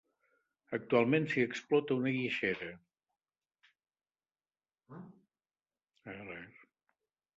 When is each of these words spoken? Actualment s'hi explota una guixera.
Actualment 0.77 1.27
s'hi 1.33 1.43
explota 1.47 1.97
una 1.99 2.13
guixera. 2.15 2.69